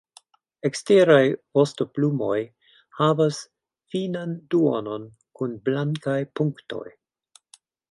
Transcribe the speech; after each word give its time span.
Eksteraj 0.67 1.25
vostoplumoj 1.57 2.37
havas 3.01 3.43
finan 3.95 4.35
duonon 4.55 5.07
kun 5.41 5.57
blankaj 5.69 6.19
punktoj. 6.41 6.85